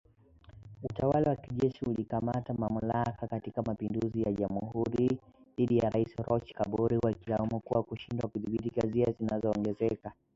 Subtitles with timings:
[0.83, 5.19] Utawala wa kijeshi ulikamata mamlaka katika mapinduzi ya Januari
[5.57, 10.11] dhidi ya Rais Roch Kabore wakimlaumu kwa kushindwa kudhibiti ghasia zinazoongezeka.